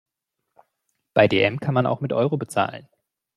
[1.13, 2.87] Bei dm kann man auch mit Euro bezahlen.